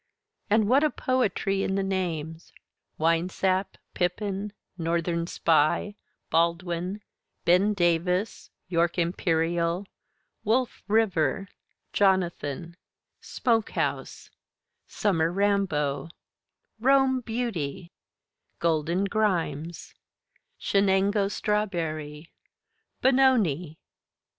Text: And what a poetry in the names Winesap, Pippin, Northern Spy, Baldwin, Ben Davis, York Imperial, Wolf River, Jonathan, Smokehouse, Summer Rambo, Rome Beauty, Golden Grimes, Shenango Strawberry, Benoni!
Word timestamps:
And 0.49 0.67
what 0.67 0.83
a 0.83 0.89
poetry 0.89 1.61
in 1.61 1.75
the 1.75 1.83
names 1.83 2.51
Winesap, 2.97 3.77
Pippin, 3.93 4.51
Northern 4.75 5.27
Spy, 5.27 5.93
Baldwin, 6.31 7.01
Ben 7.45 7.75
Davis, 7.75 8.49
York 8.67 8.97
Imperial, 8.97 9.85
Wolf 10.43 10.81
River, 10.87 11.49
Jonathan, 11.93 12.77
Smokehouse, 13.19 14.31
Summer 14.87 15.31
Rambo, 15.31 16.09
Rome 16.79 17.19
Beauty, 17.21 17.91
Golden 18.57 19.03
Grimes, 19.03 19.93
Shenango 20.59 21.27
Strawberry, 21.29 22.31
Benoni! 23.01 23.77